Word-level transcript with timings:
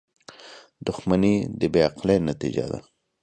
•دښمني 0.85 1.35
د 1.59 1.61
بې 1.73 1.81
عقلۍ 1.89 2.17
نتیجه 2.29 2.65
ده. 2.71 2.79